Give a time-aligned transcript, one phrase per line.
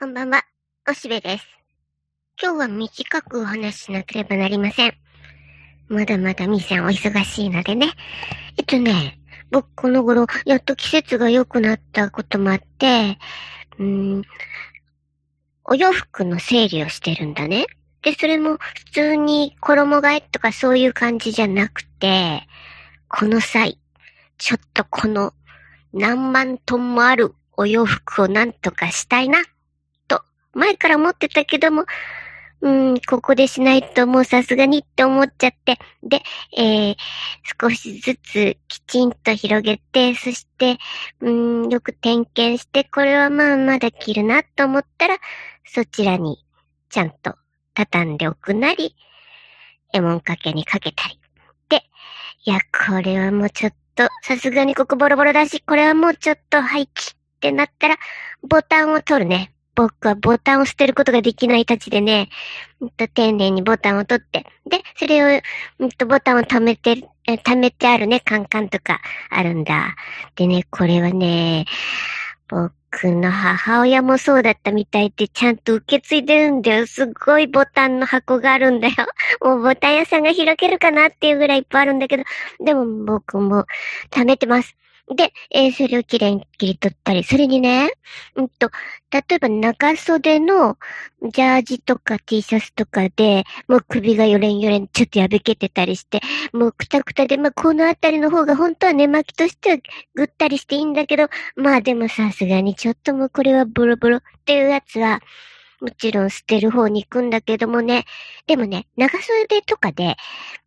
[0.00, 0.42] こんばんは、
[0.88, 1.46] おしべです。
[2.42, 4.94] 今日は短くお話ししなければなりません。
[5.88, 7.92] まだまだみーさんお忙しいのでね。
[8.56, 13.18] えっとね、僕この頃、やっと季節が良くなったこともあって、
[13.78, 13.84] うー
[14.20, 14.22] ん、
[15.66, 17.66] お洋服の整理をしてるんだね。
[18.00, 22.48] で、それも普通に衣替えとかそういう感じじゃなくて、
[23.06, 23.78] この際、
[24.38, 25.34] ちょっとこの
[25.92, 29.42] 何万トンもあるお洋服をなんとかしたいな
[30.54, 31.84] 前から持ってたけども、
[32.62, 36.22] うん、ここでしないともうさすがにって思っちゃって、で、
[36.56, 36.96] えー、
[37.60, 40.76] 少しずつきちんと広げて、そして、
[41.20, 45.16] うん、よく点検して、これはまあまだ着るなと思ったら、
[45.64, 46.44] そちらに
[46.90, 47.36] ちゃんと
[47.74, 48.94] 畳んでおくなり、
[49.94, 51.18] エモンかけにかけたり。
[51.70, 51.82] で、
[52.44, 57.96] いや、これはもうちょっと、さすがにここボロボロだし、これはもうちょっと廃棄ってなったら、
[58.42, 59.54] ボタンを取るね。
[59.74, 62.28] 僕はボタンを捨てることができないたちでね、
[62.80, 65.40] うんと、丁寧にボタンを取って、で、それを、
[65.78, 69.96] うんと、ボタンを貯めて、貯めてあるね、カンカンとかあるんだ。
[70.36, 71.66] でね、これはね、
[72.48, 72.68] 僕
[73.12, 76.86] の母親もそうだったみたいで、ちゃんと受け継いでるんだよ。
[76.86, 78.94] すっごいボタンの箱があるんだよ。
[79.40, 82.24] もうボタン屋さんが開けるかなっていうぐらいいっぱいあるんだけど、
[82.58, 83.66] でも僕も
[84.10, 84.76] 貯めてます。
[85.14, 87.90] で、えー、それをきれいに切り取ったり、それにね、
[88.36, 88.70] うんと、
[89.10, 90.78] 例えば長袖の
[91.22, 96.20] ジャージとか T シャツとかで、もう首がよれんよれんちょっと破けてたりして、
[96.52, 99.76] もうくたくたで、まあ、このあたりの方が本当は寝巻きとしては
[100.14, 105.20] ぐったりしていいんだけど、まあでもさすがにちょっともうこれはボロボロっていうやつは、
[105.80, 108.04] もちろん捨てる方に行くんだけどもね。
[108.46, 110.16] でもね、長袖とかで、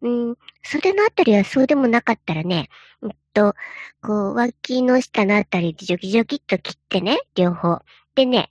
[0.00, 2.68] うん、袖のあたりはそうでもなかったらね、
[3.02, 3.54] うんと、
[4.02, 7.80] こう、脇の下のあたりでジョキジョキっと切ってね、両方。
[8.14, 8.48] でね、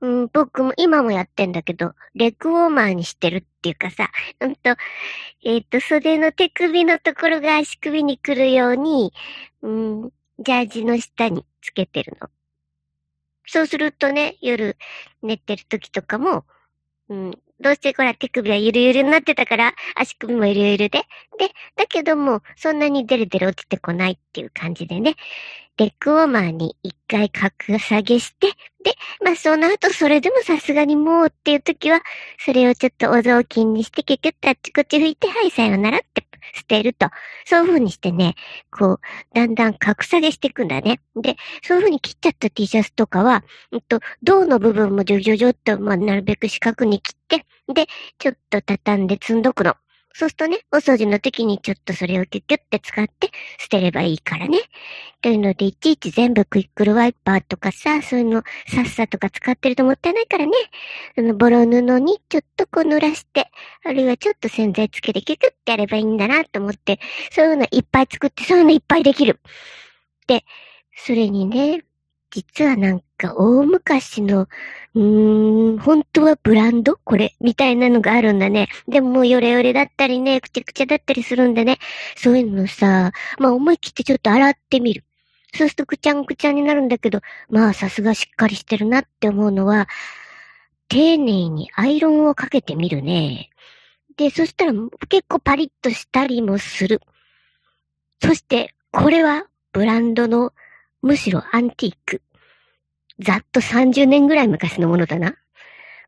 [0.00, 4.10] うん、僕も今もやってんだけど、レッグウォーマーにしてるっていうかさ、
[4.40, 4.76] うんと、
[5.44, 9.12] えっ、ー、と、袖の手首のところが足首に来るように、
[9.62, 12.28] うん、ジャージの下につけてるの。
[13.48, 14.76] そうするとね、夜
[15.22, 16.44] 寝てる時とかも、
[17.08, 21.00] うん、どうしてこら手首はゆるゆるになってたから、足首もゆるゆるで。
[21.38, 25.16] で、だけども、そんなにデルデル落ちてこないっていう感じでね。
[25.78, 28.94] レッグウォーマーに一回格下げして、で、
[29.24, 32.00] まあその後それでもさすがにもうっていう時は、
[32.38, 37.08] それをちょっとお雑巾にしてキュキュッとあっちこっち拭いて、はい、さようならって捨てると。
[37.46, 38.34] そういう風にしてね、
[38.70, 39.00] こう、
[39.34, 41.00] だんだん格下げしていくんだね。
[41.16, 47.86] で、そういう風に切っちゃった T シャツとかは、うんと、銅の部分もジョジョジョっと、まあ、なるべく四角に切って、で、
[48.18, 49.74] ちょっと畳んで積んどくの。
[50.14, 54.58] そうするとね、お掃除の時にちょっとそれをキュッキュッて使って捨てればいいからね。
[55.22, 60.52] というので、いちいち全部クイックルワイパーとかさ、そういうのさっさとか使ってるともったいないからね。
[61.14, 63.50] そのボロ布にちょっとこう濡らして、
[63.84, 66.98] あるいはちょっと洗剤つけてキュキュッてやればいいんだなと思って、
[67.30, 69.40] そういうのいっぱい作って、そういうのいっぱいできる。
[70.26, 70.44] で、
[70.96, 71.84] それにね、
[72.30, 74.48] 実はなんか大昔の、
[74.94, 76.96] うーん、本当はブランド？
[77.04, 78.68] これみたいなのがあるんだね。
[78.86, 81.78] でももうヨレヨレだったりね、くちゃくちゃだったりするんだね。
[82.16, 85.04] そういうのさ、まあ思い切ってちょっと洗ってみる。
[85.54, 87.20] そうするとくちゃんくちゃになるんだけど、
[87.50, 89.88] まあさすがしっかりしてるなって思うのは、
[90.88, 93.50] 丁寧にアイロンをかけてみるね。
[94.16, 94.72] で、そしたら
[95.08, 97.00] 結構パリッとしたりもする。
[98.22, 100.52] そして、これはブランドの
[101.02, 102.22] むしろアンティーク。
[103.20, 105.36] ざっと30年ぐらい昔のものだな。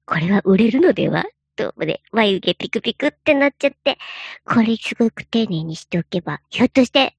[0.07, 1.25] これは売れるのでは
[1.61, 3.99] と、で、眉毛ピクピクってなっちゃって、
[4.45, 7.17] これすごく丁寧にしておけば、ひょっとして、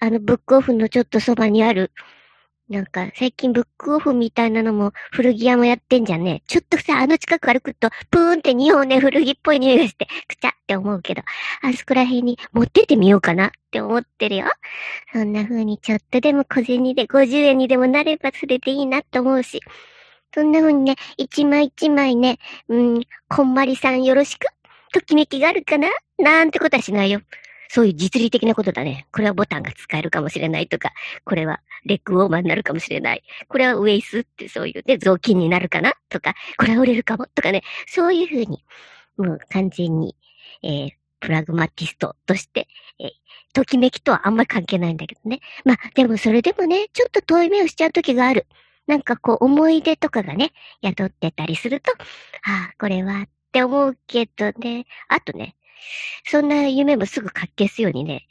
[0.00, 1.90] あの、ブックオフのちょっとそばにある、
[2.68, 6.42] なんか、最近ブックオフみたいなのも古着屋もやってんじゃんね。
[6.46, 11.22] ちょっとさ、あの近く歩くと、プーンって日本ね、古着っぽい匂いがして、くちゃって思うけど、
[11.62, 14.46] あそこら辺に持ってってみようかなって思ってるよ。
[15.12, 19.60] そんな風にちょっとでも小銭で50円にでもなればそれでいいなと思うし。
[20.34, 22.38] そんな風にね、一枚一枚ね、
[22.68, 24.46] うん、こんまりさんよろしく？
[24.94, 25.90] ときめきがあるかな？
[26.18, 27.20] なんてことはしないよ。
[27.72, 29.06] そういう実利的なことだね。
[29.12, 30.92] これはボタンが使えるかもしれないとか、
[31.24, 33.22] これはレッグウォーマーになるかもしれない。
[33.48, 38.62] これはウェイスってそういうね、雑巾になるかなとか、これは売れるかもとかね、そういうふうに、
[39.16, 40.14] もう完全に、
[40.62, 40.90] えー、
[41.20, 42.68] プラグマティストとして、
[43.00, 43.08] えー、
[43.54, 45.40] ときめきとはあんまり関係ないんだけどね。
[45.64, 48.46] まあ、でもそれでもね、ちょっと遠い目をしちゃう時がある。
[48.86, 50.52] なんかこう、思い出とかがね、
[50.84, 51.90] 宿ってたりすると、
[52.44, 54.84] ああ、これはって思うけどね。
[55.08, 55.56] あとね、
[56.24, 58.26] そんな夢もすぐかっ消すようにね、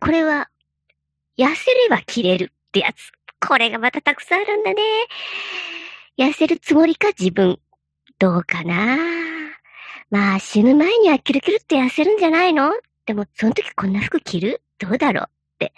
[0.00, 0.50] これは、
[1.38, 3.10] 痩せれば切れるってやつ。
[3.46, 4.82] これがまたたくさんあるんだね。
[6.18, 7.58] 痩せるつもりか、自分。
[8.18, 8.96] どうかな
[10.10, 12.72] まあ、死ぬ前にはキルキルって痩せるんじゃないの？
[13.06, 14.62] でも、その時こんな服着る？
[14.78, 15.28] どうだろうっ
[15.58, 15.72] て。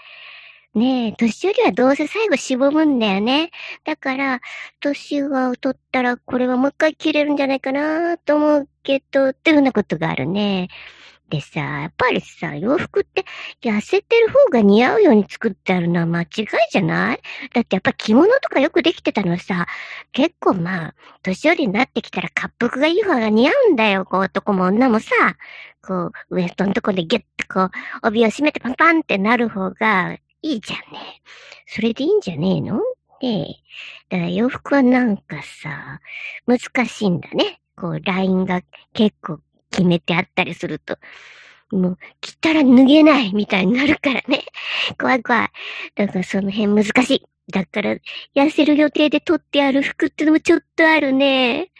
[0.76, 3.50] ねえ、年寄りはどうせ最後しぼむんだよね。
[3.84, 4.40] だから、
[4.81, 10.69] 年が取ったらこれはもう一回着れるんじゃないかなと思うけど、っていうふうなことがあるね。
[11.31, 13.25] でさ、やっぱりさ、洋服って
[13.62, 17.20] 痩せてる方が似合うように作ってあるのは間違いじゃない？
[17.55, 19.67] だってやっぱ着物とかよくできてたのさ、
[20.12, 24.05] 結構まあ、年寄りになってきたら滑腹がいい方が似合うんだよ。
[24.05, 25.11] こう男も女もさ、
[25.82, 27.70] こう、ウエストのとこでギュッとこう、
[28.06, 31.22] 帯を締めてパンパンってなる方がいいじゃんね。
[31.66, 32.81] それでいいんじゃねえの？
[33.22, 33.60] ね
[34.10, 34.16] え。
[34.16, 36.00] だから洋服はなんかさ、
[36.46, 37.60] 難しいんだね。
[37.76, 38.62] こう、ラインが
[38.93, 39.40] 結構
[39.70, 40.98] 決めてあったりすると。
[41.72, 44.44] もう、着たら脱げないみたいになるからね。
[45.00, 45.48] 怖い怖い。
[45.94, 47.22] だからその辺難しい。
[47.52, 47.96] だから、
[48.34, 51.70] 痩せる予定で取ってある服ってのもちょっとあるね。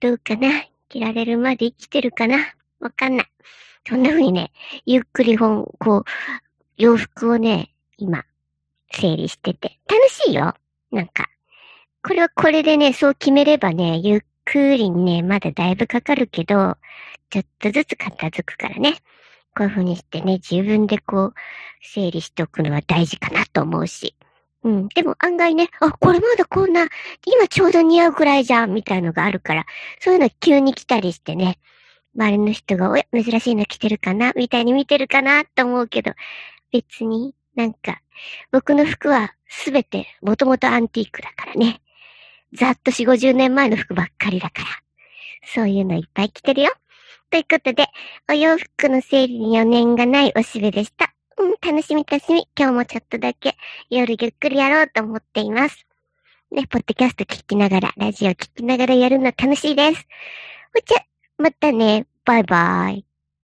[0.00, 0.48] どうかな？
[0.88, 2.38] 着られるまで生きてるかな？
[2.80, 3.26] わかんない。
[3.86, 4.52] そんな風にね、
[4.86, 6.04] ゆっくり本、こう、
[6.76, 8.24] 洋服をね、今、
[8.92, 9.78] 整理してて。
[9.88, 10.54] 楽しいよ。
[10.90, 11.26] なんか。
[12.02, 16.76] これはこれでね、そう決めればね、ゆっくりにね、まだだいぶかかるけど、
[17.30, 18.94] ちょっとずつ片付くからね。
[19.56, 21.34] こういう風にしてね、自分でこう、
[21.82, 24.14] 整理しておくのは大事かなと思うし。
[24.62, 24.88] うん。
[24.88, 26.88] でも案外ね、あ、これまだこんな、
[27.26, 29.66] 今ちょうど似合うくらいじゃん、みたいのがあるから、
[30.00, 31.58] そういうの急に来たりしてね、
[32.16, 36.12] 周りの人が、おや、珍しいの着てるかなみたいに見てるかなと思うけど、
[36.72, 38.00] 別になんか、
[38.52, 41.80] 僕の服はすべてもともとアンティークだからね。
[42.52, 44.68] ざっと4、50年前の服ばっかりだから。
[45.52, 46.70] そういうのいっぱい着てるよ。
[47.30, 47.88] ということで、
[48.30, 51.12] お洋服の整理に余念がないおしべでした。
[51.36, 52.46] うん、楽しみ楽しみ。
[52.56, 53.56] 今日もちょっとだけ
[53.90, 55.84] 夜ゆっくりやろうと思っています。
[56.52, 60.06] ね、ポッドキャスト聞きながら、ラジオ聞きながらやるの楽しいです。
[60.76, 61.02] おじゃ、
[61.38, 62.06] またね。
[62.24, 63.07] バイバイ。